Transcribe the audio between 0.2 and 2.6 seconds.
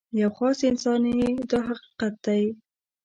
یو خاص انسان یې دا حقیقت دی.